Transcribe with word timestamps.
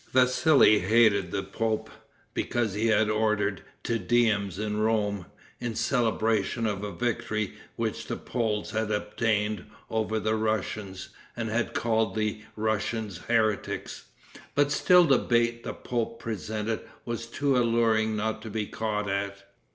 Vassili 0.13 0.79
hated 0.79 1.29
the 1.29 1.43
pope, 1.43 1.87
because 2.33 2.73
he 2.73 2.87
had 2.87 3.07
ordered 3.07 3.61
Te 3.83 3.99
Deums 3.99 4.57
in 4.57 4.77
Rome, 4.77 5.27
in 5.59 5.75
celebration 5.75 6.65
of 6.65 6.83
a 6.83 6.91
victory 6.91 7.53
which 7.75 8.07
the 8.07 8.15
Poles 8.17 8.71
had 8.71 8.89
obtained 8.89 9.67
over 9.91 10.19
the 10.19 10.33
Russians, 10.33 11.09
and 11.37 11.49
had 11.49 11.75
called 11.75 12.15
the 12.15 12.41
Russians 12.55 13.19
heretics. 13.27 14.05
But 14.55 14.71
still 14.71 15.03
the 15.03 15.19
bait 15.19 15.63
the 15.63 15.75
pope 15.75 16.19
presented 16.19 16.79
was 17.05 17.27
too 17.27 17.55
alluring 17.55 18.15
not 18.15 18.41
to 18.41 18.49
be 18.49 18.65
caught 18.65 19.07
at. 19.07 19.45